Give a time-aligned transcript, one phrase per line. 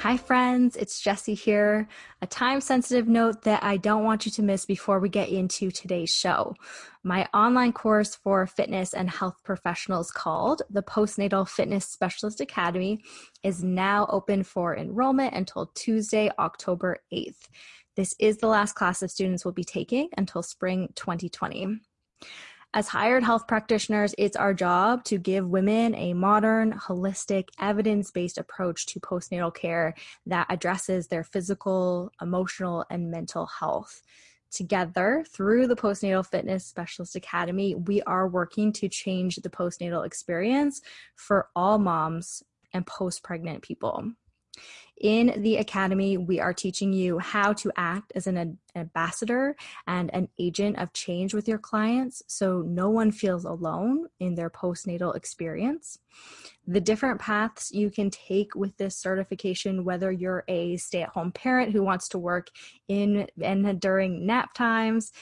[0.00, 0.76] Hi, friends.
[0.76, 1.86] It's Jessie here.
[2.22, 5.70] A time sensitive note that I don't want you to miss before we get into
[5.70, 6.54] today's show.
[7.02, 13.02] My online course for fitness and health professionals called the Postnatal Fitness Specialist Academy
[13.42, 17.48] is now open for enrollment until Tuesday, October 8th.
[17.94, 21.78] This is the last class that students will be taking until spring 2020.
[22.72, 28.38] As hired health practitioners, it's our job to give women a modern, holistic, evidence based
[28.38, 29.94] approach to postnatal care
[30.26, 34.02] that addresses their physical, emotional, and mental health.
[34.52, 40.80] Together, through the Postnatal Fitness Specialist Academy, we are working to change the postnatal experience
[41.16, 44.12] for all moms and post pregnant people.
[45.00, 50.28] In the academy, we are teaching you how to act as an ambassador and an
[50.38, 55.98] agent of change with your clients so no one feels alone in their postnatal experience.
[56.66, 61.32] The different paths you can take with this certification, whether you're a stay at home
[61.32, 62.48] parent who wants to work
[62.86, 65.12] in and during nap times,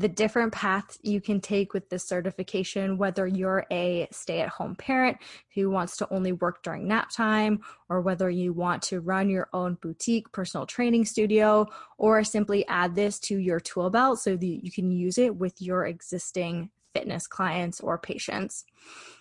[0.00, 4.74] the different paths you can take with this certification, whether you're a stay at home
[4.74, 5.18] parent
[5.54, 9.50] who wants to only work during nap time, or whether you want to run your
[9.52, 11.66] own boutique personal training studio,
[11.98, 15.60] or simply add this to your tool belt so that you can use it with
[15.60, 18.64] your existing fitness clients or patients.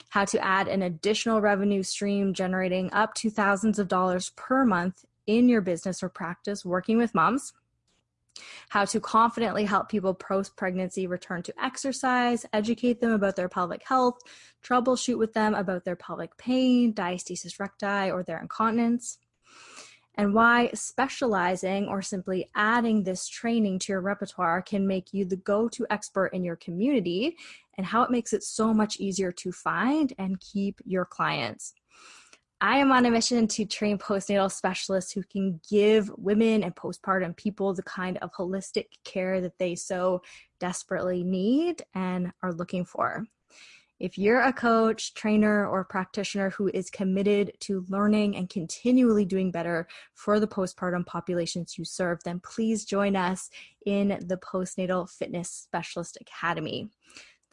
[0.07, 5.03] How to add an additional revenue stream generating up to thousands of dollars per month
[5.27, 7.51] in your business or practice working with moms
[8.69, 13.83] how to confidently help people post pregnancy return to exercise, educate them about their pelvic
[13.83, 14.19] health,
[14.63, 19.17] troubleshoot with them about their pelvic pain, diastasis recti, or their incontinence,
[20.15, 25.37] and why specializing or simply adding this training to your repertoire can make you the
[25.37, 27.37] go to expert in your community,
[27.77, 31.73] and how it makes it so much easier to find and keep your clients.
[32.61, 37.37] I am on a mission to train postnatal specialists who can give women and postpartum
[37.37, 40.21] people the kind of holistic care that they so
[40.59, 43.25] desperately need and are looking for.
[43.97, 49.51] If you're a coach, trainer, or practitioner who is committed to learning and continually doing
[49.51, 53.49] better for the postpartum populations you serve, then please join us
[53.85, 56.89] in the Postnatal Fitness Specialist Academy.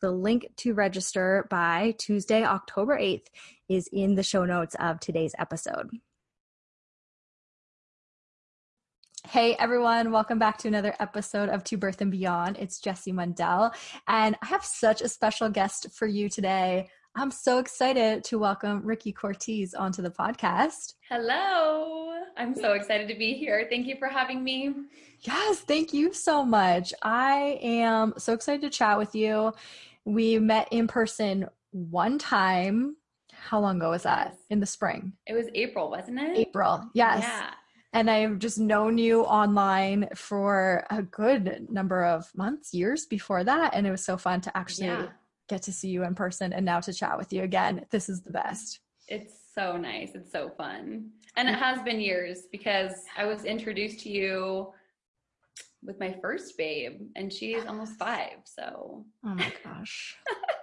[0.02, 3.28] The link to register by Tuesday, October 8th
[3.68, 5.88] is in the show notes of today's episode.
[9.28, 12.58] Hey everyone, welcome back to another episode of To Birth and Beyond.
[12.58, 13.74] It's Jessie Mundell,
[14.06, 16.88] and I have such a special guest for you today.
[17.19, 20.97] I'm so excited to welcome Ricky Cortez onto the podcast.
[21.09, 22.12] Hello.
[22.37, 23.66] I'm so excited to be here.
[23.71, 24.75] Thank you for having me.
[25.21, 26.93] Yes, thank you so much.
[27.03, 29.55] I am so excited to chat with you.
[30.05, 32.97] We met in person one time.
[33.32, 34.37] How long ago was that?
[34.50, 35.15] In the spring.
[35.26, 36.37] It was April, wasn't it?
[36.37, 36.84] April.
[36.93, 37.22] Yes.
[37.22, 37.50] Yeah.
[37.94, 43.72] And I've just known you online for a good number of months, years before that.
[43.72, 45.06] And it was so fun to actually yeah.
[45.48, 47.84] Get to see you in person and now to chat with you again.
[47.90, 48.80] This is the best.
[49.08, 50.10] It's so nice.
[50.14, 51.10] It's so fun.
[51.36, 54.72] And it has been years because I was introduced to you
[55.82, 58.38] with my first babe and she's almost five.
[58.44, 60.16] So, oh my gosh.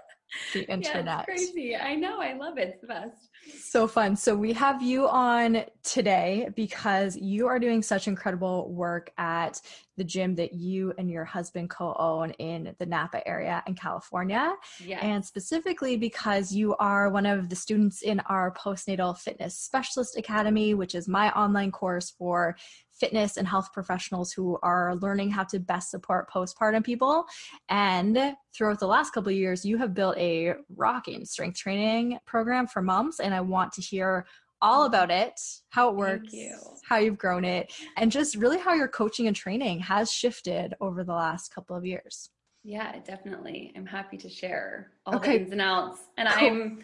[0.53, 1.05] the internet.
[1.05, 1.75] Yeah, crazy.
[1.75, 2.19] I know.
[2.21, 2.69] I love it.
[2.69, 3.29] It's the best.
[3.59, 4.15] So fun.
[4.15, 9.59] So we have you on today because you are doing such incredible work at
[9.97, 14.53] the gym that you and your husband co-own in the Napa area in California.
[14.79, 14.99] Yeah.
[15.05, 20.73] And specifically because you are one of the students in our postnatal fitness specialist academy,
[20.73, 22.55] which is my online course for
[23.03, 27.25] fitness and health professionals who are learning how to best support postpartum people.
[27.67, 32.65] And throughout the last couple of years, you have built a rocking strength training program
[32.65, 33.19] for moms.
[33.19, 34.25] And I want to hear
[34.61, 35.33] all about it,
[35.71, 36.57] how it works, you.
[36.87, 41.03] how you've grown it, and just really how your coaching and training has shifted over
[41.03, 42.29] the last couple of years.
[42.63, 43.73] Yeah, definitely.
[43.75, 45.33] I'm happy to share all Okay.
[45.39, 45.99] the ins and outs.
[46.17, 46.47] And Cool.
[46.47, 46.79] I'm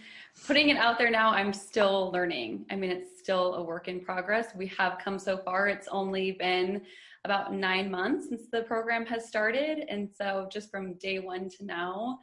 [0.48, 1.31] putting it out there now.
[1.31, 2.66] I'm still learning.
[2.72, 4.48] I mean, it's still a work in progress.
[4.56, 5.68] We have come so far.
[5.68, 6.81] It's only been
[7.26, 9.80] about nine months since the program has started.
[9.90, 12.20] And so just from day one to now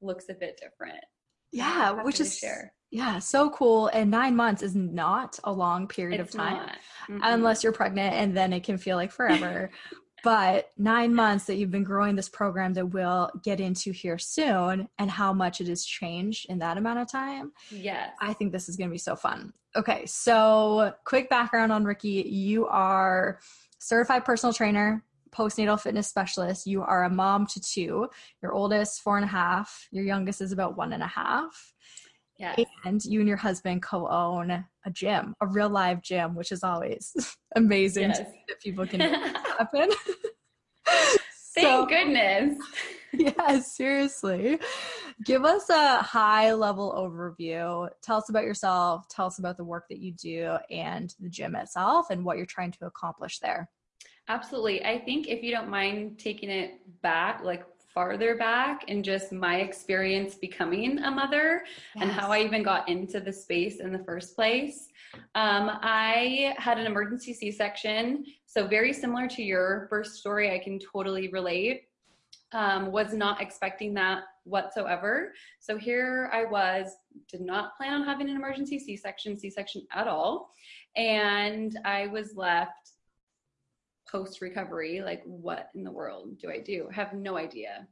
[0.00, 1.04] looks a bit different.
[1.52, 1.64] Yeah,
[1.94, 2.72] Happy which is share.
[2.90, 3.88] yeah, so cool.
[3.88, 6.68] And nine months is not a long period It's of time.
[7.08, 7.20] Mm-mm.
[7.22, 9.70] unless you're pregnant and then it can feel like forever.
[10.22, 14.88] but nine months that you've been growing this program that we'll get into here soon
[14.98, 17.52] and how much it has changed in that amount of time.
[17.70, 18.10] yes.
[18.20, 19.52] I think this is going to be so fun.
[19.76, 22.24] Okay, so quick background on Ricky.
[22.28, 23.38] You are
[23.78, 26.66] certified personal trainer, postnatal fitness specialist.
[26.66, 28.08] You are a mom to two.
[28.42, 29.88] Your oldest, four and a half.
[29.92, 31.72] Your youngest is about one and a half
[32.40, 32.58] yes.
[32.84, 37.12] and you and your husband co-own a gym, a real live gym, which is always
[37.56, 38.30] amazing to Yes.
[38.32, 39.00] see that people can
[39.58, 39.90] happen.
[41.54, 42.58] Thank So- goodness.
[43.12, 44.58] yeah, seriously.
[45.24, 47.88] Give us a high level overview.
[48.02, 51.54] Tell us about yourself, tell us about the work that you do and the gym
[51.56, 53.68] itself and what you're trying to accomplish there.
[54.28, 54.82] Absolutely.
[54.84, 57.64] I think if you don't mind taking it back, like
[57.94, 61.64] farther back, and just my experience becoming a mother
[61.96, 64.88] and how I even got into the space in the first place.
[65.34, 68.24] Um, I had an emergency C section.
[68.46, 71.82] So, very similar to your first story, I can totally relate.
[72.52, 75.32] Um, was not expecting that whatsoever.
[75.58, 76.96] So, here I was,
[77.28, 80.50] did not plan on having an emergency C section, C section at all.
[80.96, 82.89] And I was left
[84.10, 86.88] post recovery like what in the world do i do?
[86.90, 87.86] I have no idea.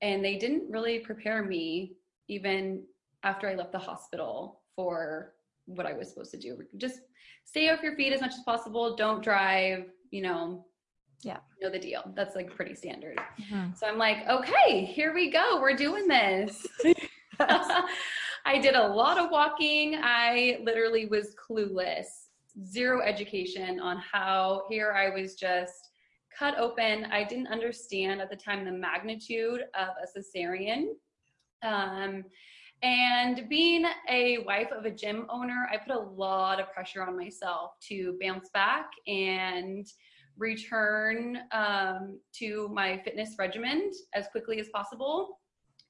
[0.00, 1.92] And they didn't really prepare me
[2.28, 2.82] even
[3.22, 5.34] after i left the hospital for
[5.66, 6.58] what i was supposed to do.
[6.76, 7.00] Just
[7.44, 8.96] stay off your feet as much as possible.
[8.96, 10.64] Don't drive you know.
[11.22, 11.38] Yeah.
[11.60, 12.12] you know the deal.
[12.14, 13.20] That's like pretty standard.
[13.40, 13.76] Mhm.
[13.76, 15.60] so i'm like okay here we go.
[15.60, 16.66] We're doing this.
[17.40, 19.96] I did a lot of walking.
[20.02, 22.27] I literally was clueless,
[22.64, 25.90] zero education on how here I was just
[26.36, 27.06] cut open.
[27.06, 30.88] I didn't understand at the time the magnitude of a cesarean.
[31.62, 32.24] Um,
[32.82, 37.16] and being a wife of a gym owner, I put a lot of pressure on
[37.16, 39.84] myself to bounce back and
[40.36, 45.40] return um, to my fitness regimen as quickly as possible.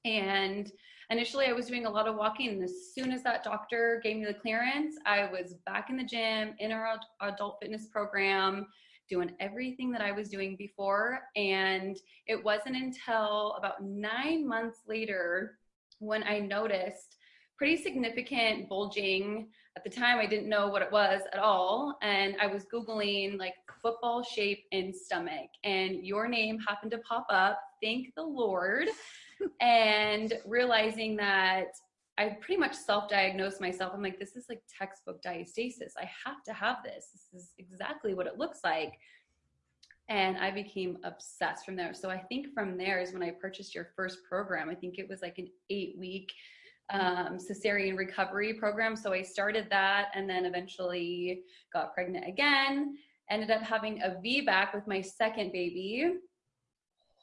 [0.03, 0.71] And
[1.09, 4.17] initially I was doing a lot of walking and as soon as that doctor gave
[4.17, 8.67] me the clearance, I was back in the gym in our adult fitness program
[9.09, 11.97] doing everything that I was doing before and
[12.27, 15.57] it wasn't until about 9 months later
[15.97, 17.17] when I noticed
[17.57, 19.49] pretty significant bulging.
[19.75, 23.39] At the time I didn't know what it was at all and I was googling
[23.39, 28.87] like football shape in stomach and your name happened to pop up thank the lord
[29.61, 31.67] and realizing that
[32.17, 33.93] I pretty much self-diagnosed myself.
[33.95, 35.93] I'm like, this is like textbook diastasis.
[35.97, 37.07] I have to have this.
[37.13, 38.91] This is exactly what it looks like.
[40.09, 41.93] And I became obsessed from there.
[41.93, 44.69] So I think from there is when I purchased your first program.
[44.69, 46.33] I think it was like an eight-week
[46.91, 48.97] um, cesarean recovery program.
[48.97, 52.97] So I started that, and then eventually got pregnant again.
[53.29, 56.15] Ended up having a VBAC with my second baby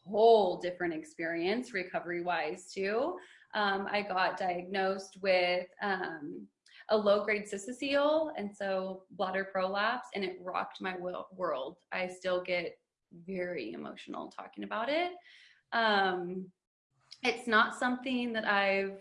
[0.08, 3.16] whole different experience recovery wise too.
[3.54, 6.46] Um, I got diagnosed with um,
[6.90, 11.76] a low grade cystocele and so bladder prolapse, and it rocked my world.
[11.92, 12.78] I still get
[13.26, 15.12] very emotional talking about it.
[15.72, 16.46] Um,
[17.22, 18.98] it's not something that I've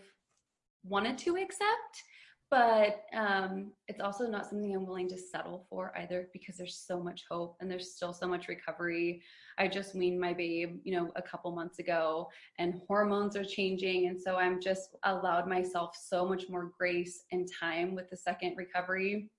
[0.84, 2.02] wanted to accept,
[2.50, 7.02] but um, it's also not something I'm willing to settle for either because there's so
[7.02, 9.20] much hope and there's still so much recovery.
[9.58, 14.06] I just weaned my babe, you know, a couple months ago, and hormones are changing,
[14.06, 18.56] and so I'm just allowed myself so much more grace and time with the second
[18.56, 19.30] recovery.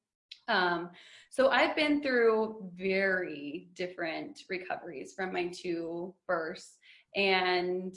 [0.50, 0.90] Um,
[1.30, 6.78] so I've been through very different recoveries from my two births,
[7.16, 7.96] and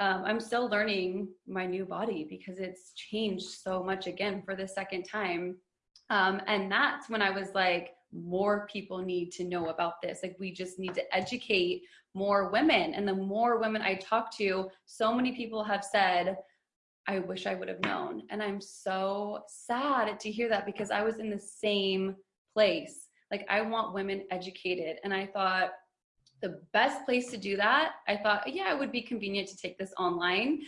[0.00, 4.66] um, I'm still learning my new body because it's changed so much again for the
[4.66, 5.56] second time.
[6.08, 10.20] Um, and that's when I was like, more people need to know about this.
[10.22, 11.82] Like, we just need to educate
[12.14, 12.94] more women.
[12.94, 16.38] And the more women I talk to, so many people have said,
[17.06, 18.22] I wish I would have known.
[18.30, 22.16] And I'm so sad to hear that because I was in the same
[22.54, 23.08] place.
[23.30, 24.96] Like, I want women educated.
[25.04, 25.70] And I thought,
[26.40, 29.78] the best place to do that, I thought, yeah, it would be convenient to take
[29.78, 30.60] this online.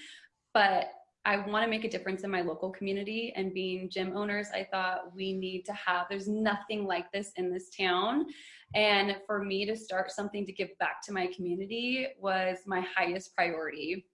[0.55, 0.91] But
[1.25, 4.67] I want to make a difference in my local community and being gym owners, I
[4.71, 8.27] thought we need to have, there's nothing like this in this town.
[8.75, 13.37] And for me to start something to give back to my community was my highest
[13.37, 14.07] priority.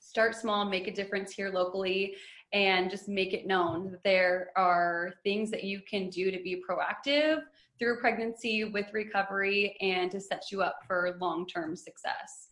[0.00, 2.16] Start small, make a difference here locally,
[2.52, 6.62] and just make it known that there are things that you can do to be
[6.68, 7.42] proactive
[7.78, 12.48] through pregnancy with recovery and to set you up for long term success.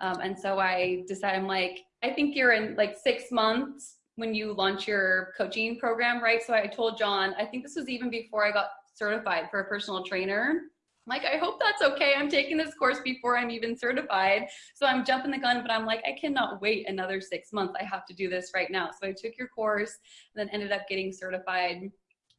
[0.00, 4.34] Um, and so I decided, I'm like, I think you're in like six months when
[4.34, 6.42] you launch your coaching program, right?
[6.42, 9.64] So I told John, I think this was even before I got certified for a
[9.64, 10.60] personal trainer.
[11.06, 12.14] I'm like, I hope that's okay.
[12.16, 14.46] I'm taking this course before I'm even certified.
[14.74, 17.74] So I'm jumping the gun, but I'm like, I cannot wait another six months.
[17.80, 18.90] I have to do this right now.
[18.90, 19.98] So I took your course,
[20.34, 21.90] and then ended up getting certified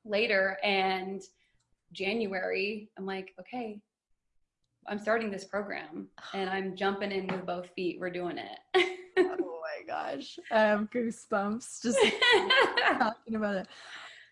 [0.05, 0.57] later.
[0.63, 1.21] And
[1.93, 3.79] January, I'm like, okay,
[4.87, 7.97] I'm starting this program and I'm jumping in with both feet.
[7.99, 8.59] We're doing it.
[9.17, 10.37] oh my gosh.
[10.51, 11.99] I have goosebumps just
[12.99, 13.67] talking about it.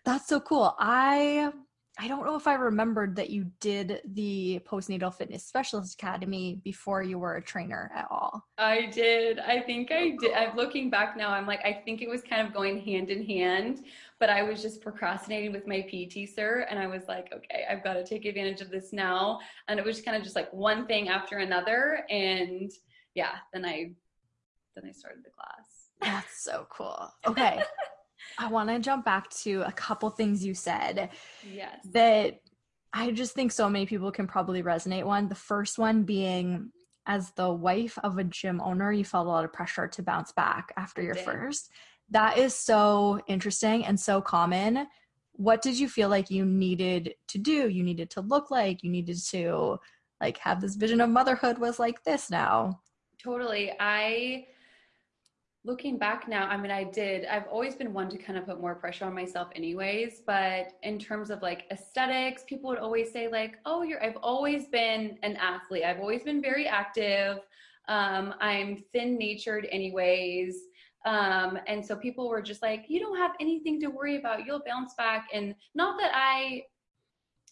[0.04, 0.74] That's so cool.
[0.78, 1.52] I
[1.98, 7.02] I don't know if I remembered that you did the postnatal fitness specialist academy before
[7.02, 8.46] you were a trainer at all.
[8.56, 9.38] I did.
[9.38, 10.32] I think oh, I did.
[10.32, 11.30] I'm looking back now.
[11.30, 13.84] I'm like, I think it was kind of going hand in hand,
[14.18, 16.66] but I was just procrastinating with my PT sir.
[16.70, 19.40] And I was like, okay, I've got to take advantage of this now.
[19.68, 22.06] And it was kind of just like one thing after another.
[22.08, 22.72] And
[23.14, 23.92] yeah, then I,
[24.74, 25.90] then I started the class.
[26.00, 27.12] That's so cool.
[27.26, 27.62] Okay.
[28.38, 31.10] I want to jump back to a couple things you said.
[31.50, 31.86] Yes.
[31.92, 32.40] That
[32.92, 35.28] I just think so many people can probably resonate one.
[35.28, 36.70] The first one being
[37.06, 40.32] as the wife of a gym owner, you felt a lot of pressure to bounce
[40.32, 41.70] back after your first.
[42.10, 44.86] That is so interesting and so common.
[45.32, 47.68] What did you feel like you needed to do?
[47.68, 49.78] You needed to look like, you needed to
[50.20, 52.80] like have this vision of motherhood was like this now.
[53.22, 53.72] Totally.
[53.80, 54.46] I
[55.64, 58.60] looking back now, I mean, I did, I've always been one to kind of put
[58.60, 63.28] more pressure on myself anyways, but in terms of like aesthetics, people would always say
[63.28, 65.84] like, oh, you're, I've always been an athlete.
[65.84, 67.38] I've always been very active.
[67.88, 70.56] Um, I'm thin natured anyways.
[71.04, 74.44] Um, and so people were just like, you don't have anything to worry about.
[74.44, 75.28] You'll bounce back.
[75.32, 76.62] And not that I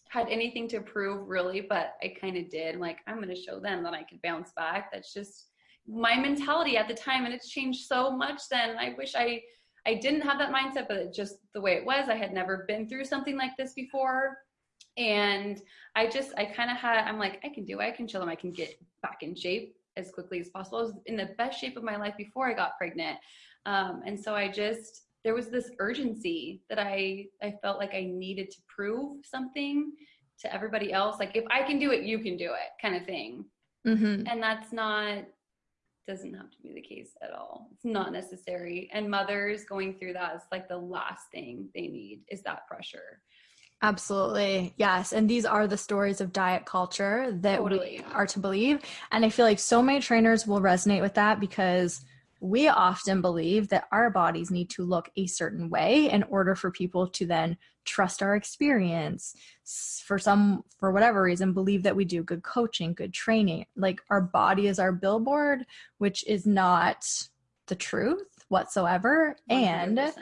[0.09, 2.75] had anything to prove really, but I kind of did.
[2.75, 4.91] Like, I'm going to show them that I could bounce back.
[4.91, 5.50] That's just
[5.87, 8.77] my mentality at the time and it's changed so much then.
[8.77, 9.41] I wish i
[9.87, 12.65] i didn't have that mindset but it just the way it was i had never
[12.67, 14.37] been through something like this before.
[14.97, 15.61] And
[15.95, 17.83] i just i kind of had i'm like i can do it.
[17.83, 18.21] I can chill.
[18.21, 20.77] Them i can get back in shape as quickly as possible.
[20.79, 23.17] I was in the best shape of my life before i got pregnant.
[23.65, 28.03] Um, and so i just there was this urgency that i i felt like i
[28.03, 29.91] needed to prove something
[30.39, 31.19] to everybody else.
[31.19, 33.45] Like if i can do it you can do it kind of thing.
[33.87, 34.27] Mm-hmm.
[34.27, 35.23] and that's not
[36.07, 37.69] doesn't have to be the case at all.
[37.73, 38.89] It's not necessary.
[38.93, 43.21] And mothers going through that is like the last thing they need is that pressure.
[43.83, 44.73] Absolutely.
[44.77, 45.11] Yes.
[45.11, 48.03] And these are the stories of diet culture that totally.
[48.07, 48.81] we are to believe.
[49.11, 52.05] And I feel like so many trainers will resonate with that because
[52.41, 56.71] we often believe that our bodies need to look a certain way in order for
[56.71, 57.55] people to then
[57.85, 59.35] trust our experience.
[60.03, 63.67] For some for whatever reason believe that we do good coaching good training.
[63.75, 65.65] Like our body is our billboard
[65.99, 67.05] which is not
[67.67, 69.35] the truth whatsoever.
[69.49, 69.55] 100%.
[69.55, 70.13] and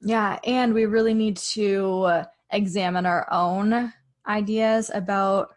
[0.00, 3.92] yeah and we really need to examine our own
[4.26, 5.50] ideas about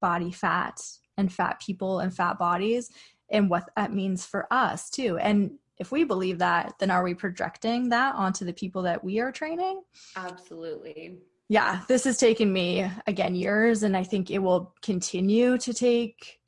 [0.00, 0.80] body fat
[1.18, 2.90] and fat people and fat bodies
[3.30, 5.18] and what that means for us too.
[5.18, 9.18] And if we believe that, then are we projecting that onto the people that we
[9.18, 9.82] are training?
[10.14, 11.18] Absolutely.
[11.48, 16.38] Yeah, this has taken me again years, and I think it will continue to take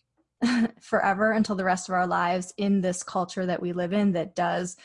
[0.81, 4.37] forever until the rest of our lives in this culture that we live in that
[4.37, 4.77] does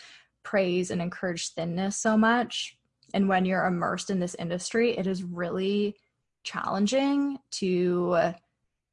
[0.44, 2.77] praise and encourage thinness so much.
[3.13, 5.96] And when you're immersed in this industry, it is really
[6.44, 8.34] challenging to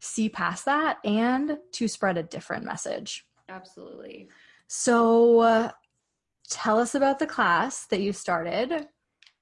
[0.00, 3.24] see past that and to spread a different message.
[3.48, 4.28] Absolutely.
[4.66, 5.70] So, uh,
[6.48, 8.86] tell us about the class that you started.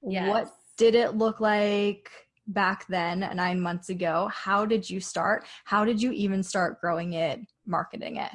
[0.01, 0.27] Yes.
[0.27, 2.09] What did it look like
[2.47, 4.29] back then, nine months ago?
[4.33, 5.45] How did you start?
[5.65, 8.31] How did you even start growing it, marketing it?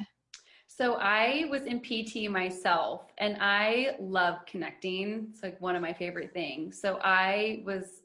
[0.67, 5.27] So I was in PT myself and I love connecting.
[5.29, 6.79] It's like one of my favorite things.
[6.79, 8.03] So I was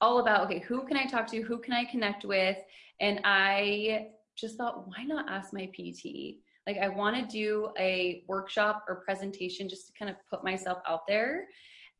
[0.00, 1.42] all about, okay, who can I talk to?
[1.42, 2.58] Who can I connect with?
[3.02, 6.36] And I just thought, why not ask my PT?
[6.66, 10.78] Like, I want to do a workshop or presentation just to kind of put myself
[10.86, 11.48] out there.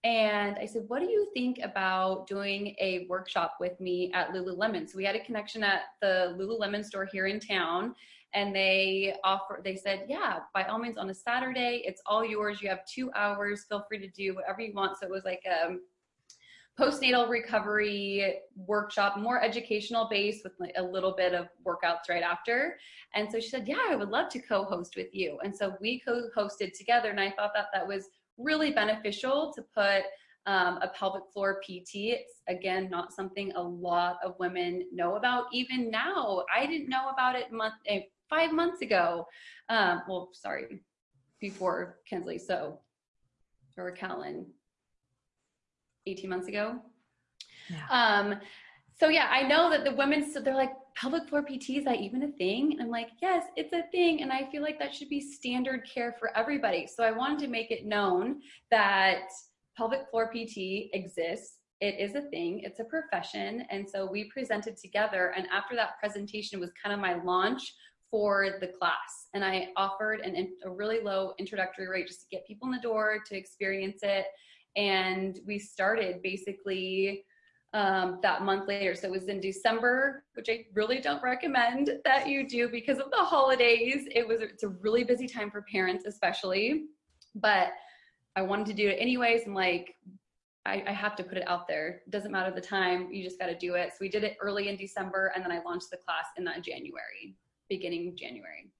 [0.04, 4.88] And I said, What do you think about doing a workshop with me at Lululemon?
[4.88, 7.94] So we had a connection at the Lululemon store here in town.
[8.34, 12.62] And they offer, they said, Yeah, by all means, on a Saturday, it's all yours.
[12.62, 13.64] You have two hours.
[13.68, 14.98] Feel free to do whatever you want.
[14.98, 15.76] So it was like a
[16.78, 22.78] postnatal recovery workshop, more educational based with a little bit of workouts right after.
[23.14, 25.38] And so she said, Yeah, I would love to co host with you.
[25.44, 27.10] And so we co hosted together.
[27.10, 30.04] And I thought that that was really beneficial to put
[30.46, 31.90] um, a pelvic floor PT.
[31.94, 35.46] It's again not something a lot of women know about.
[35.52, 38.00] Even now, I didn't know about it month eh,
[38.30, 39.26] five months ago.
[39.68, 40.82] Um, well, sorry,
[41.38, 42.38] before Kinsley.
[42.38, 42.80] So,
[43.76, 44.46] or Callan,
[46.06, 46.80] eighteen months ago.
[47.70, 47.86] Yeah.
[47.90, 48.40] Um,
[48.98, 52.00] so yeah, I know that the women, so they're like, pelvic floor PT, is that
[52.00, 52.72] even a thing?
[52.72, 54.22] And I'm like, yes, it's a thing.
[54.22, 56.86] And I feel like that should be standard care for everybody.
[56.86, 58.40] So I wanted to make it known
[58.70, 59.28] that
[59.76, 61.58] pelvic floor PT exists.
[61.80, 63.64] It is a thing, it's a profession.
[63.70, 65.32] And so we presented together.
[65.36, 67.74] And after that presentation was kind of my launch
[68.08, 69.28] for the class.
[69.34, 72.80] And I offered an, a really low introductory rate just to get people in the
[72.80, 74.26] door to experience it.
[74.76, 77.24] And we started basically
[77.74, 78.94] um, that month later.
[78.94, 83.10] So it was in December, which I really don't recommend that you do because of
[83.10, 84.06] the holidays.
[84.10, 86.84] It was it's a really busy time for parents, especially.
[87.34, 87.72] But
[88.36, 89.46] I wanted to do it anyways.
[89.46, 89.94] And like,
[90.64, 92.02] I, I have to put it out there.
[92.06, 93.10] It doesn't matter the time.
[93.10, 93.90] You just got to do it.
[93.90, 96.62] So we did it early in December, and then I launched the class in that
[96.62, 97.34] January,
[97.68, 98.70] beginning January.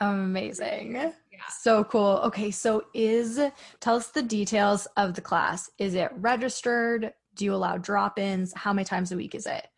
[0.00, 0.94] Amazing.
[0.94, 1.12] Yeah.
[1.50, 2.20] So cool.
[2.24, 3.40] Okay, so is
[3.80, 5.70] tell us the details of the class.
[5.78, 7.12] Is it registered?
[7.34, 8.52] Do you allow drop ins?
[8.54, 9.68] How many times a week is it?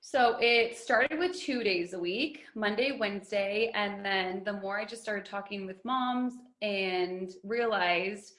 [0.00, 3.72] So it started with two days a week, Monday, Wednesday.
[3.74, 8.34] And then the more I just started talking with moms and realized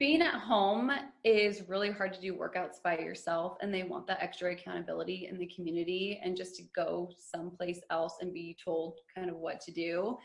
[0.00, 0.90] being at home
[1.22, 5.38] is really hard to do workouts by yourself and they want that extra accountability in
[5.38, 9.70] the community and just to go someplace else and be told kind of what to
[9.70, 10.16] do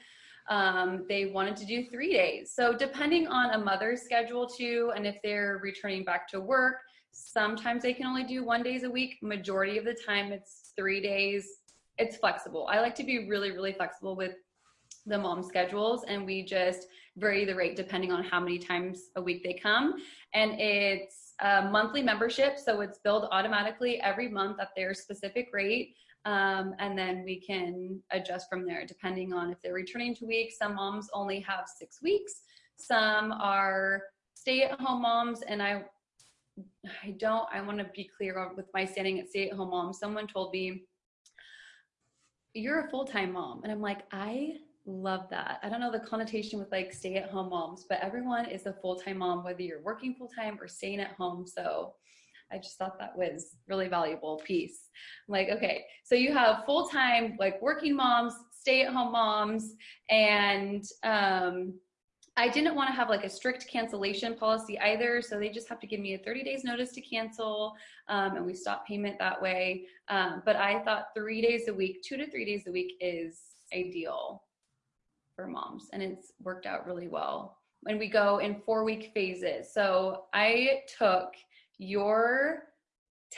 [0.50, 2.52] um, they wanted to do three days.
[2.54, 6.78] So depending on a mother's schedule too, and if they're returning back to work,
[7.12, 9.18] sometimes they can only do one days a week.
[9.22, 11.62] Majority of the time it's three days.
[11.98, 12.68] It's flexible.
[12.70, 14.36] I like to be really, really flexible with
[15.08, 19.22] the mom schedules and we just vary the rate depending on how many times a
[19.22, 19.96] week they come.
[20.34, 25.96] And it's a monthly membership, so it's billed automatically every month at their specific rate.
[26.26, 30.58] Um, and then we can adjust from there depending on if they're returning to weeks.
[30.58, 32.42] Some moms only have six weeks.
[32.78, 34.02] Some are
[34.34, 35.84] stay-at-home moms, and I,
[37.04, 37.48] I don't.
[37.54, 39.94] I want to be clear with my standing at stay-at-home mom.
[39.94, 40.84] Someone told me,
[42.54, 45.60] "You're a full-time mom," and I'm like, I love that.
[45.64, 49.44] I don't know the connotation with like stay-at-home moms, but everyone is a full-time mom,
[49.44, 51.46] whether you're working full-time or staying at home.
[51.48, 51.94] So
[52.52, 54.90] I just thought that was really valuable piece.
[55.28, 59.74] I'm like, okay, so you have full time like working moms, stay at home moms,
[60.10, 61.74] and um,
[62.38, 65.22] I didn't want to have like a strict cancellation policy either.
[65.22, 67.74] So they just have to give me a 30 days notice to cancel,
[68.08, 69.88] um, and we stop payment that way.
[70.10, 73.40] Um, but I thought three days a week, two to three days a week is
[73.74, 74.45] ideal
[75.36, 77.58] for moms, and it's worked out really well.
[77.88, 79.72] And we go in four week phases.
[79.74, 81.34] So I took
[81.78, 82.64] your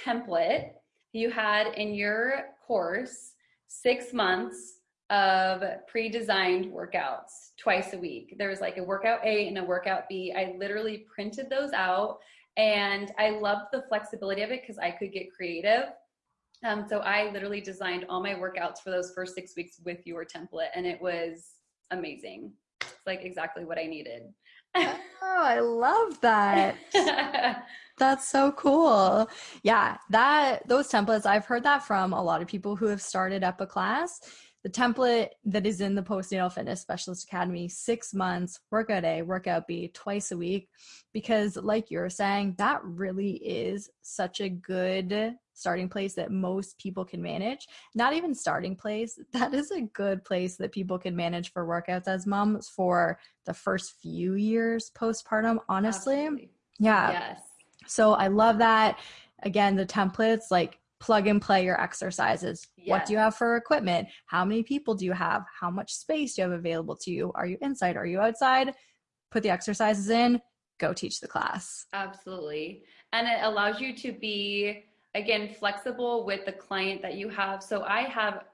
[0.06, 0.72] template
[1.18, 3.34] you had in your course
[3.68, 4.80] six months
[5.10, 8.36] of pre-designed workouts twice a week.
[8.38, 10.34] There was like a workout A and a workout B.
[10.38, 12.20] I literally printed those out
[12.58, 15.86] and I loved the flexibility of it because I could get creative.
[16.66, 20.26] Um, so I literally designed all my workouts for those first six weeks with your
[20.26, 21.54] template and it was
[21.92, 22.52] amazing.
[22.82, 24.24] It's like exactly what I needed.
[24.76, 26.76] oh, I love that.
[27.98, 29.28] That's so cool.
[29.64, 33.44] Yeah, that those templates, I've heard that from a lot of people who have started
[33.44, 34.22] up a class.
[34.68, 39.66] The template that is in the Postnatal Fitness Specialist Academy, six months, workout A, workout
[39.66, 40.68] B, twice a week,
[41.14, 47.06] because like you're saying, that really is such a good starting place that most people
[47.06, 47.66] can manage.
[47.96, 52.10] Not even starting place, that is a good place that people can manage for workouts
[52.10, 56.26] as moms for the first few years postpartum, honestly.
[56.26, 56.50] Absolutely.
[56.78, 57.12] Yeah.
[57.12, 57.42] Yes.
[57.86, 59.00] So I love that.
[59.44, 62.68] Again, the templates like plug and play your exercises.
[62.76, 62.90] Yes.
[62.90, 64.08] What do you have for equipment?
[64.26, 65.44] How many people do you have?
[65.60, 67.32] How much space do you have available to you?
[67.36, 67.98] Are you inside?
[67.98, 68.74] Are you outside?
[69.32, 70.42] Put the exercises in,
[70.80, 71.86] go teach the class.
[71.94, 72.84] Absolutely.
[73.14, 77.62] And it allows you to be, again, flexible with the client that you have.
[77.62, 78.46] So I have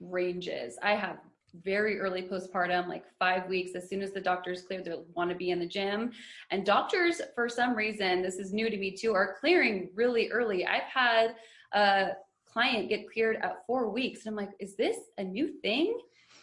[0.00, 0.78] ranges.
[0.82, 1.16] I have
[1.64, 3.74] very early postpartum, like five weeks.
[3.74, 6.12] As soon as the doctor's cleared, they want to be in the gym.
[6.50, 10.66] And doctors, for some reason, this is new to me too, are clearing really early.
[10.66, 11.36] I've had
[11.72, 12.10] a
[12.46, 14.20] client get cleared at four weeks.
[14.24, 15.98] And I'm like, is this a new thing?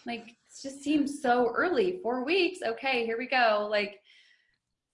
[0.06, 2.00] Like, it just seems so early.
[2.04, 2.60] Four weeks.
[2.66, 3.68] Okay, here we go.
[3.70, 4.00] Like,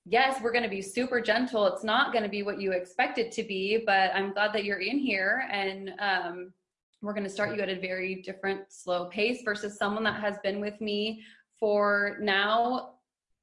[0.06, 1.68] yes, we're going to be super gentle.
[1.68, 4.63] It's not going to be what you expect it to be, but I'm glad that
[4.63, 6.54] you're in here and um,
[7.02, 10.38] we're going to start you at a very different slow pace versus someone that has
[10.44, 11.24] been with me
[11.60, 12.96] for now,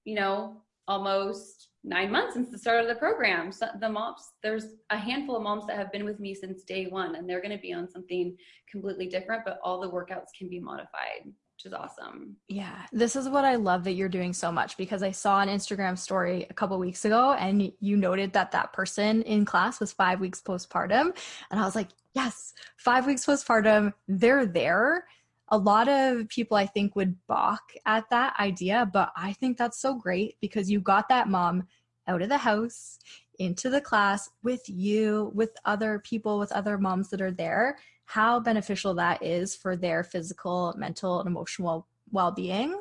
[0.04, 3.52] you know, almost nine months since the start of the program.
[3.52, 6.88] So the moms, there's a handful of moms that have been with me since day
[6.88, 8.36] one, and they're going to be on something
[8.70, 12.36] completely different, but all the workouts can be modified which is awesome.
[12.48, 15.48] Yeah, this is what I love that you're doing so much because I saw an
[15.48, 19.90] Instagram story a couple weeks ago and you noted that that person in class was
[19.90, 21.16] 5 weeks postpartum
[21.50, 25.06] and I was like, "Yes, 5 weeks postpartum, they're there."
[25.48, 29.80] A lot of people I think would balk at that idea, but I think that's
[29.80, 31.68] so great because you got that mom
[32.08, 32.98] out of the house
[33.38, 38.40] into the class with you, with other people, with other moms that are there how
[38.40, 42.80] beneficial that is for their physical, mental, and emotional well being.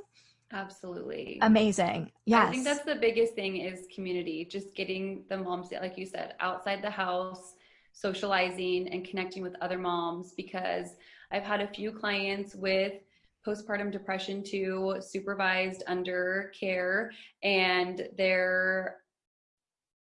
[0.54, 1.40] Absolutely.
[1.42, 2.12] Amazing.
[2.26, 2.48] Yes.
[2.48, 6.36] I think that's the biggest thing is community, just getting the moms, like you said,
[6.40, 7.56] outside the house,
[7.92, 10.96] socializing and connecting with other moms because
[11.36, 12.94] I've had a few clients with
[13.46, 17.12] postpartum depression too, supervised under care,
[17.44, 19.02] and they're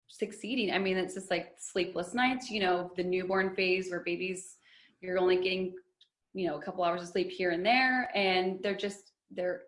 [0.09, 0.71] succeeding.
[0.71, 4.57] I mean, it's just like sleepless nights, you know, the newborn phase where babies
[5.01, 5.75] you're only getting
[6.35, 9.63] you know a couple hours of sleep here and there and they're just they're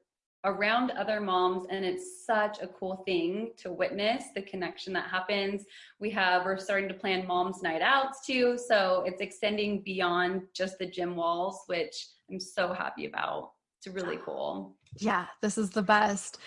[0.46, 5.64] around other moms and it's such a cool thing to witness the connection that happens.
[5.98, 10.78] We have we're starting to plan moms night outs too so it's extending beyond just
[10.78, 11.94] the gym walls which
[12.30, 13.50] i'm so happy about.
[13.78, 14.76] It's really cool.
[14.98, 16.38] Yeah this is the best.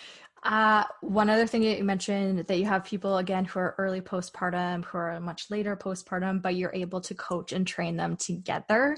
[0.43, 3.99] Uh, one other thing that you mentioned that you have people again who are early
[3.99, 8.95] postpartum, who are much later postpartum, but you're able to coach and train them together.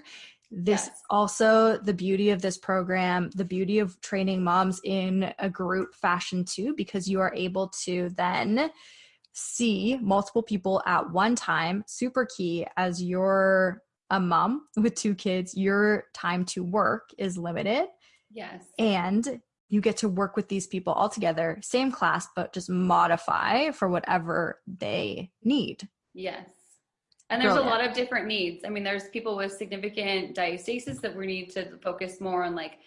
[0.52, 1.02] This yes.
[1.10, 6.44] also the beauty of this program, the beauty of training moms in a group fashion
[6.44, 8.70] too, because you are able to then
[9.34, 11.86] see multiple people at one time.
[11.88, 17.88] Super key as you're a mom with two kids, your time to work is limited.
[18.30, 18.64] Yes.
[18.78, 23.72] And you get to work with these people all together, same class, but just modify
[23.72, 25.88] for whatever they need.
[26.14, 26.46] Yes.
[27.32, 27.74] And there's Brilliant.
[27.74, 28.66] a lot of different needs.
[28.66, 32.80] I mean, there's people with significant diastasis that we need to focus more on like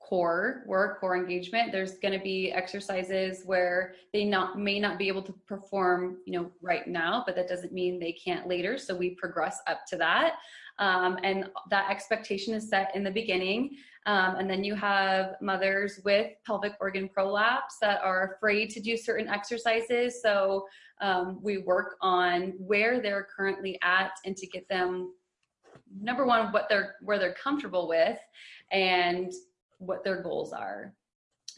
[0.00, 1.70] core work, core engagement.
[1.70, 6.40] There's going to be exercises where they not may not be able to perform, you
[6.40, 8.78] know, right now, but that doesn't mean they can't later.
[8.78, 10.36] So we progress up to that.
[10.78, 13.76] Um, and that expectation is set in the beginning.
[14.08, 18.96] Um, and then you have mothers with pelvic organ prolapse that are afraid to do
[18.96, 20.22] certain exercises.
[20.22, 20.66] So
[21.02, 25.12] um, we work on where they're currently at and to get them
[26.00, 28.18] number one what they're where they're comfortable with
[28.72, 29.30] and
[29.76, 30.94] what their goals are.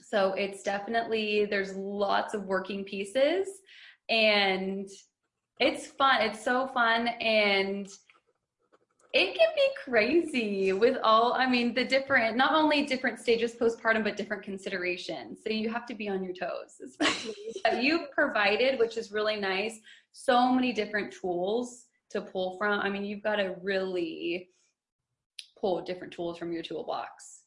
[0.02, 3.46] So it's definitely there's lots of working pieces
[4.08, 4.88] and
[5.60, 6.22] it's fun.
[6.22, 7.88] It's so fun and
[9.12, 14.05] it can be crazy with all i mean the different not only different stages postpartum
[14.05, 15.40] but different considerations.
[15.44, 17.35] So you have to be on your toes especially
[17.81, 19.79] you've provided which is really nice.
[20.12, 22.81] So many different tools to pull from.
[22.81, 24.49] I mean you've got to really
[25.61, 27.42] pull different tools from your toolbox.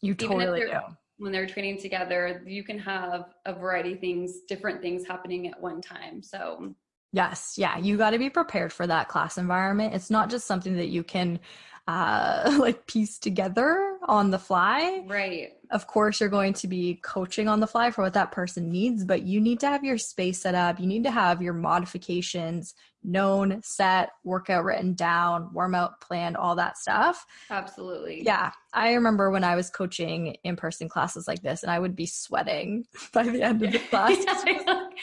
[0.00, 0.72] You totally do.
[1.18, 5.60] when they're training together you can have a variety of things different things happening at
[5.60, 6.22] one time.
[6.22, 6.74] So
[7.12, 9.94] Yes, yeah, you got to be prepared for that class environment.
[9.94, 11.40] It's not just something that you can
[11.88, 15.02] uh like piece together on the fly.
[15.06, 15.52] Right.
[15.70, 19.04] Of course, you're going to be coaching on the fly for what that person needs,
[19.04, 20.78] but you need to have your space set up.
[20.78, 26.56] You need to have your modifications known, set, workout written down, warm out planned, all
[26.56, 27.24] that stuff.
[27.48, 28.22] Absolutely.
[28.24, 28.50] Yeah.
[28.72, 32.06] I remember when I was coaching in person classes like this, and I would be
[32.06, 34.16] sweating by the end of the class,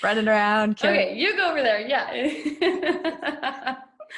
[0.03, 0.77] running around.
[0.77, 1.09] Carrying.
[1.09, 1.79] Okay, you go over there.
[1.81, 2.11] Yeah.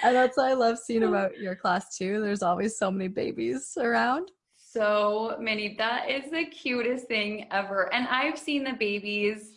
[0.03, 2.21] and that's what I love seeing about your class too.
[2.21, 4.31] There's always so many babies around.
[4.55, 5.75] So many.
[5.77, 7.91] That is the cutest thing ever.
[7.93, 9.53] And I've seen the babies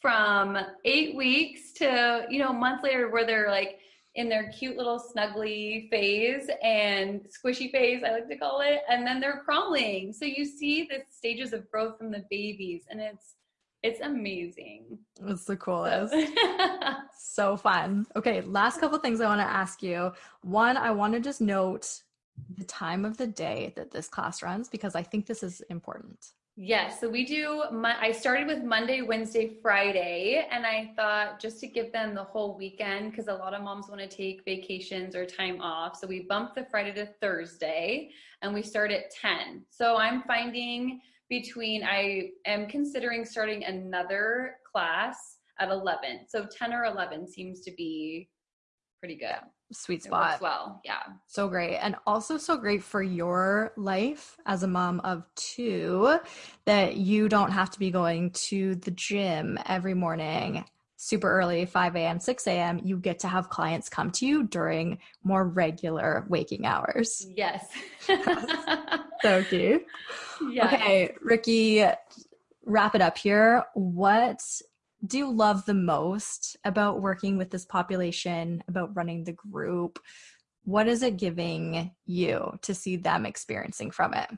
[0.00, 3.78] from eight weeks to, you know, a month later where they're like
[4.14, 8.80] in their cute little snuggly phase and squishy phase, I like to call it.
[8.88, 10.12] And then they're crawling.
[10.12, 13.36] So you see the stages of growth from the babies and it's
[13.82, 14.98] it's amazing.
[15.26, 16.14] It's the coolest.
[17.14, 17.56] So.
[17.56, 18.06] fun.
[18.14, 20.12] Okay, last couple things I want to ask you.
[20.42, 22.02] One, I want to just note
[22.58, 26.32] the time of the day that this class runs because I think this is important.
[26.56, 27.64] Yes, so we do.
[27.72, 32.24] My, I started with Monday, Wednesday, Friday, and I thought just to give them the
[32.24, 35.96] whole weekend because a lot of moms want to take vacations or time off.
[35.96, 38.10] So we bumped the Friday to Thursday,
[38.42, 39.62] and we start at ten.
[39.70, 41.00] So I'm finding
[41.32, 46.26] between I am considering starting another class at eleven.
[46.28, 48.28] So ten or eleven seems to be
[49.00, 49.30] pretty good.
[49.30, 50.38] Yeah sweet spot.
[50.42, 51.00] well, yeah.
[51.26, 51.76] So great.
[51.78, 56.18] And also so great for your life as a mom of two
[56.66, 60.64] that you don't have to be going to the gym every morning
[61.02, 64.98] super early 5 a.m 6 a.m you get to have clients come to you during
[65.24, 67.26] more regular waking hours.
[67.34, 67.66] Yes.
[69.22, 69.84] So cute.
[70.42, 71.84] Okay ricky
[72.64, 73.64] wrap it up here.
[73.74, 74.40] What
[75.04, 79.98] do you love the most about working with this population, about running the group?
[80.64, 84.30] What is it giving you to see them experiencing from it?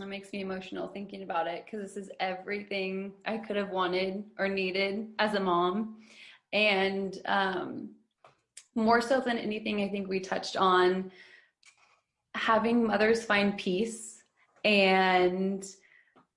[0.00, 4.24] It makes me emotional thinking about it because this is everything I could have wanted
[4.38, 5.96] or needed as a mom.
[6.52, 7.90] And um,
[8.74, 11.10] more so than anything, I think we touched on
[12.34, 14.22] having mothers find peace
[14.64, 15.64] and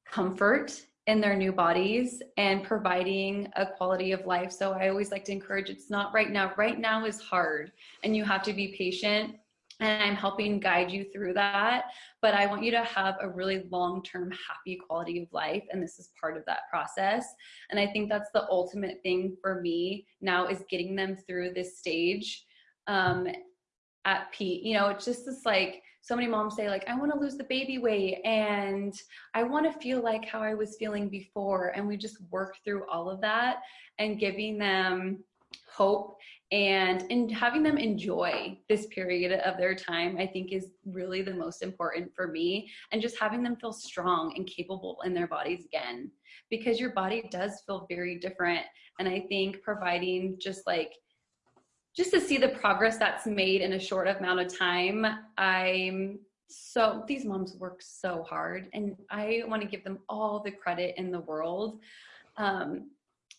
[0.06, 4.52] comfort in their new bodies and providing a quality of life.
[4.52, 6.54] So I always like to encourage it's not right now.
[6.58, 7.71] Right now is hard
[8.04, 9.36] and you have to be patient.
[9.82, 11.86] And I'm helping guide you through that.
[12.22, 15.63] But I want you to have a really long term, happy quality of life.
[15.72, 17.26] And this is part of that process.
[17.72, 21.80] And I think that's the ultimate thing for me now is getting them through this
[21.80, 22.46] stage
[22.88, 23.28] um,
[24.06, 24.63] at peak.
[24.63, 27.38] You know, it's just this like, so many moms say like i want to lose
[27.38, 28.96] the baby weight and
[29.36, 32.84] i want to feel like how i was feeling before and we just work through
[32.89, 33.58] all of that
[34.00, 35.24] and giving them
[35.72, 36.17] hope
[36.51, 41.33] and in having them enjoy this period of their time i think is really the
[41.33, 42.69] most important for me.
[42.91, 46.11] And just having them feel strong and capable in their bodies again.
[46.49, 48.65] Because your body does feel very different.
[48.99, 50.93] And i think providing just like
[51.95, 55.05] just to see the progress that's made in a short amount of time
[55.37, 58.67] i'm so these moms work so hard.
[58.73, 61.79] And i want to give them all the credit in the world.
[62.37, 62.91] Um,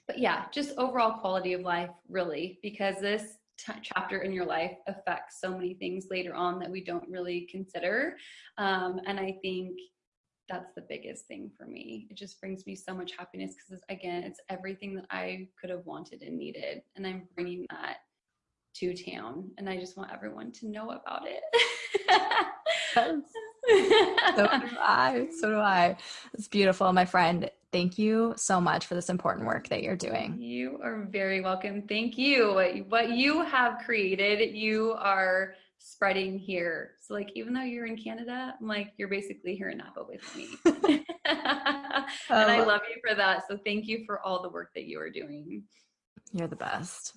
[0.07, 3.39] but yeah just overall quality of life really because this
[3.83, 8.17] chapter in your life affects so many things later on that we don't really consider
[8.59, 9.79] um, and i think
[10.49, 14.25] that's the biggest thing for me it just brings me so much happiness because again
[14.25, 17.99] it's everything that i could have wanted and needed and i'm bringing that
[18.75, 21.43] to town and I just want everyone to know about it.
[23.69, 24.49] so do
[24.79, 25.29] I.
[25.41, 25.97] So do I.
[26.35, 27.51] It's beautiful, my friend.
[27.71, 30.37] Thank you so much for this important work that you're doing.
[30.39, 31.83] You are very welcome.
[31.83, 32.53] Thank you.
[32.89, 36.93] What you have created, you are spreading here.
[37.01, 40.37] So like even though you're in Canada, I'm like you're basically here in Napa with
[40.37, 40.49] me.
[42.31, 42.35] Oh.
[42.35, 42.67] and I oh.
[42.67, 43.47] love you for that.
[43.49, 45.63] So thank you for all the work that you are doing.
[46.33, 47.17] You're the best.